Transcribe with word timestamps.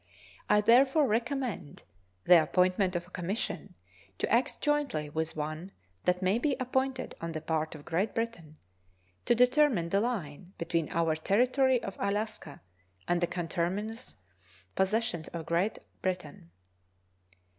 I 0.49 0.61
therefore 0.61 1.05
recommend 1.07 1.83
the 2.23 2.41
appointment 2.41 2.95
of 2.95 3.05
a 3.05 3.11
commission, 3.11 3.75
to 4.17 4.27
act 4.33 4.59
jointly 4.59 5.11
with 5.11 5.35
one 5.35 5.71
that 6.05 6.23
may 6.23 6.39
be 6.39 6.55
appointed 6.59 7.13
on 7.21 7.33
the 7.33 7.39
part 7.39 7.75
of 7.75 7.85
Great 7.85 8.15
Britain, 8.15 8.57
to 9.27 9.35
determine 9.35 9.89
the 9.89 10.01
line 10.01 10.53
between 10.57 10.89
our 10.89 11.15
Territory 11.15 11.83
of 11.83 11.97
Alaska 11.99 12.61
and 13.07 13.21
the 13.21 13.27
conterminous 13.27 14.15
possessions 14.73 15.27
of 15.27 15.45
Great 15.45 15.77
Britain. 16.01 16.49